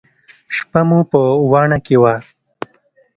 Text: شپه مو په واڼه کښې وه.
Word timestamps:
شپه 0.55 0.79
مو 0.87 0.99
په 1.11 1.19
واڼه 1.51 1.77
کښې 1.85 1.97
وه. 2.01 2.15